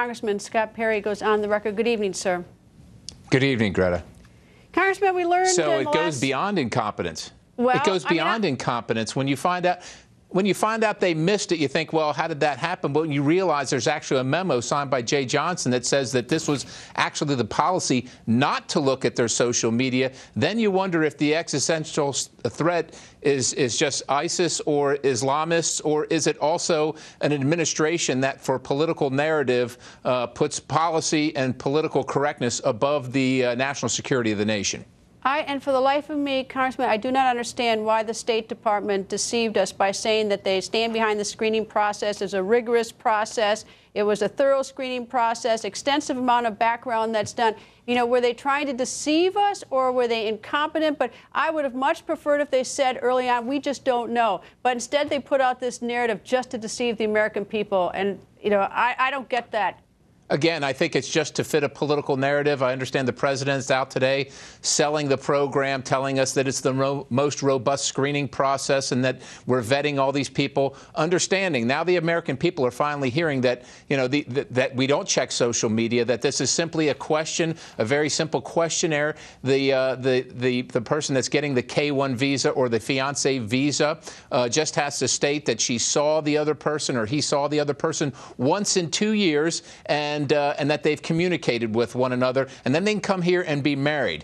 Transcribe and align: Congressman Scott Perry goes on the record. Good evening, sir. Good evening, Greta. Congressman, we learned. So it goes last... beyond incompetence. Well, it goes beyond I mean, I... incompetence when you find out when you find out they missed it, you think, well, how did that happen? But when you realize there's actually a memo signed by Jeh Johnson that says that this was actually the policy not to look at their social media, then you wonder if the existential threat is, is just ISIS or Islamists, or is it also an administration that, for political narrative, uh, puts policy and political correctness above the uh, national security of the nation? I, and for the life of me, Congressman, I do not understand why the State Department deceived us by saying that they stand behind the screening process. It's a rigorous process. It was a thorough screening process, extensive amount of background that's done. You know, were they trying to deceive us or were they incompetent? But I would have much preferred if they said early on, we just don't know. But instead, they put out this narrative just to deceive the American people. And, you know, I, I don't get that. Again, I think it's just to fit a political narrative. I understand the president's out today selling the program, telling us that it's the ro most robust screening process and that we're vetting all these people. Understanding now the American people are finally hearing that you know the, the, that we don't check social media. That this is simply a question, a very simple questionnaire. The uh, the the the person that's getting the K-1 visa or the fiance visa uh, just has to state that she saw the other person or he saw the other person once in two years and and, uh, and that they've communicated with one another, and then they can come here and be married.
Congressman 0.00 0.38
Scott 0.38 0.72
Perry 0.72 1.02
goes 1.02 1.20
on 1.20 1.42
the 1.42 1.48
record. 1.50 1.76
Good 1.76 1.86
evening, 1.86 2.14
sir. 2.14 2.42
Good 3.28 3.42
evening, 3.42 3.74
Greta. 3.74 4.02
Congressman, 4.72 5.14
we 5.14 5.26
learned. 5.26 5.48
So 5.48 5.78
it 5.78 5.84
goes 5.84 5.94
last... 5.94 6.20
beyond 6.22 6.58
incompetence. 6.58 7.32
Well, 7.58 7.76
it 7.76 7.84
goes 7.84 8.06
beyond 8.06 8.30
I 8.30 8.38
mean, 8.38 8.44
I... 8.44 8.48
incompetence 8.48 9.14
when 9.14 9.28
you 9.28 9.36
find 9.36 9.66
out 9.66 9.80
when 10.30 10.46
you 10.46 10.54
find 10.54 10.84
out 10.84 11.00
they 11.00 11.12
missed 11.12 11.50
it, 11.50 11.58
you 11.58 11.66
think, 11.66 11.92
well, 11.92 12.12
how 12.12 12.28
did 12.28 12.40
that 12.40 12.58
happen? 12.58 12.92
But 12.92 13.00
when 13.00 13.12
you 13.12 13.22
realize 13.22 13.68
there's 13.68 13.88
actually 13.88 14.20
a 14.20 14.24
memo 14.24 14.60
signed 14.60 14.88
by 14.88 15.02
Jeh 15.02 15.26
Johnson 15.26 15.72
that 15.72 15.84
says 15.84 16.12
that 16.12 16.28
this 16.28 16.46
was 16.46 16.66
actually 16.94 17.34
the 17.34 17.44
policy 17.44 18.08
not 18.26 18.68
to 18.70 18.80
look 18.80 19.04
at 19.04 19.16
their 19.16 19.28
social 19.28 19.72
media, 19.72 20.12
then 20.36 20.58
you 20.58 20.70
wonder 20.70 21.02
if 21.02 21.18
the 21.18 21.34
existential 21.34 22.12
threat 22.12 22.98
is, 23.22 23.52
is 23.54 23.76
just 23.76 24.02
ISIS 24.08 24.60
or 24.66 24.96
Islamists, 24.98 25.80
or 25.84 26.04
is 26.06 26.26
it 26.26 26.38
also 26.38 26.94
an 27.20 27.32
administration 27.32 28.20
that, 28.20 28.40
for 28.40 28.58
political 28.58 29.10
narrative, 29.10 29.78
uh, 30.04 30.28
puts 30.28 30.60
policy 30.60 31.34
and 31.34 31.58
political 31.58 32.04
correctness 32.04 32.60
above 32.64 33.12
the 33.12 33.46
uh, 33.46 33.54
national 33.56 33.88
security 33.88 34.30
of 34.30 34.38
the 34.38 34.44
nation? 34.44 34.84
I, 35.22 35.40
and 35.40 35.62
for 35.62 35.70
the 35.70 35.80
life 35.80 36.08
of 36.08 36.18
me, 36.18 36.44
Congressman, 36.44 36.88
I 36.88 36.96
do 36.96 37.12
not 37.12 37.26
understand 37.26 37.84
why 37.84 38.02
the 38.02 38.14
State 38.14 38.48
Department 38.48 39.10
deceived 39.10 39.58
us 39.58 39.70
by 39.70 39.92
saying 39.92 40.28
that 40.30 40.44
they 40.44 40.62
stand 40.62 40.94
behind 40.94 41.20
the 41.20 41.24
screening 41.26 41.66
process. 41.66 42.22
It's 42.22 42.32
a 42.32 42.42
rigorous 42.42 42.90
process. 42.90 43.66
It 43.92 44.04
was 44.04 44.22
a 44.22 44.28
thorough 44.28 44.62
screening 44.62 45.04
process, 45.04 45.64
extensive 45.64 46.16
amount 46.16 46.46
of 46.46 46.58
background 46.58 47.14
that's 47.14 47.34
done. 47.34 47.54
You 47.86 47.96
know, 47.96 48.06
were 48.06 48.22
they 48.22 48.32
trying 48.32 48.66
to 48.68 48.72
deceive 48.72 49.36
us 49.36 49.62
or 49.68 49.92
were 49.92 50.08
they 50.08 50.26
incompetent? 50.26 50.98
But 50.98 51.12
I 51.32 51.50
would 51.50 51.64
have 51.64 51.74
much 51.74 52.06
preferred 52.06 52.40
if 52.40 52.50
they 52.50 52.64
said 52.64 52.98
early 53.02 53.28
on, 53.28 53.46
we 53.46 53.58
just 53.58 53.84
don't 53.84 54.12
know. 54.12 54.40
But 54.62 54.72
instead, 54.72 55.10
they 55.10 55.18
put 55.18 55.42
out 55.42 55.60
this 55.60 55.82
narrative 55.82 56.24
just 56.24 56.50
to 56.52 56.58
deceive 56.58 56.96
the 56.96 57.04
American 57.04 57.44
people. 57.44 57.90
And, 57.90 58.18
you 58.40 58.48
know, 58.48 58.60
I, 58.60 58.94
I 58.98 59.10
don't 59.10 59.28
get 59.28 59.50
that. 59.50 59.80
Again, 60.30 60.62
I 60.62 60.72
think 60.72 60.94
it's 60.94 61.08
just 61.08 61.34
to 61.36 61.44
fit 61.44 61.64
a 61.64 61.68
political 61.68 62.16
narrative. 62.16 62.62
I 62.62 62.72
understand 62.72 63.08
the 63.08 63.12
president's 63.12 63.68
out 63.68 63.90
today 63.90 64.30
selling 64.62 65.08
the 65.08 65.18
program, 65.18 65.82
telling 65.82 66.20
us 66.20 66.34
that 66.34 66.46
it's 66.46 66.60
the 66.60 66.72
ro 66.72 67.04
most 67.10 67.42
robust 67.42 67.86
screening 67.86 68.28
process 68.28 68.92
and 68.92 69.04
that 69.04 69.22
we're 69.46 69.60
vetting 69.60 69.98
all 69.98 70.12
these 70.12 70.28
people. 70.28 70.76
Understanding 70.94 71.66
now 71.66 71.82
the 71.82 71.96
American 71.96 72.36
people 72.36 72.64
are 72.64 72.70
finally 72.70 73.10
hearing 73.10 73.40
that 73.40 73.64
you 73.88 73.96
know 73.96 74.06
the, 74.06 74.22
the, 74.28 74.46
that 74.52 74.76
we 74.76 74.86
don't 74.86 75.08
check 75.08 75.32
social 75.32 75.68
media. 75.68 76.04
That 76.04 76.22
this 76.22 76.40
is 76.40 76.48
simply 76.48 76.90
a 76.90 76.94
question, 76.94 77.56
a 77.78 77.84
very 77.84 78.08
simple 78.08 78.40
questionnaire. 78.40 79.16
The 79.42 79.72
uh, 79.72 79.94
the 79.96 80.20
the 80.30 80.62
the 80.62 80.80
person 80.80 81.12
that's 81.12 81.28
getting 81.28 81.54
the 81.54 81.62
K-1 81.62 82.14
visa 82.14 82.50
or 82.50 82.68
the 82.68 82.78
fiance 82.78 83.38
visa 83.38 83.98
uh, 84.30 84.48
just 84.48 84.76
has 84.76 85.00
to 85.00 85.08
state 85.08 85.44
that 85.46 85.60
she 85.60 85.76
saw 85.76 86.20
the 86.20 86.38
other 86.38 86.54
person 86.54 86.96
or 86.96 87.04
he 87.04 87.20
saw 87.20 87.48
the 87.48 87.58
other 87.58 87.74
person 87.74 88.12
once 88.36 88.76
in 88.76 88.92
two 88.92 89.12
years 89.12 89.64
and 89.86 90.19
and, 90.20 90.32
uh, 90.34 90.54
and 90.58 90.70
that 90.70 90.82
they've 90.82 91.00
communicated 91.00 91.74
with 91.74 91.94
one 91.94 92.12
another, 92.12 92.46
and 92.64 92.74
then 92.74 92.84
they 92.84 92.92
can 92.92 93.00
come 93.00 93.22
here 93.22 93.42
and 93.46 93.62
be 93.62 93.74
married. 93.74 94.18